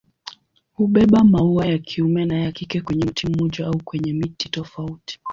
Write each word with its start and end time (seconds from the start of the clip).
Hubeba 0.73 1.23
maua 1.23 1.65
ya 1.65 1.77
kiume 1.77 2.25
na 2.25 2.39
ya 2.41 2.51
kike 2.51 2.81
kwenye 2.81 3.03
mti 3.05 3.27
mmoja 3.27 3.65
au 3.67 3.83
kwenye 3.83 4.13
miti 4.13 4.49
tofauti. 4.49 5.19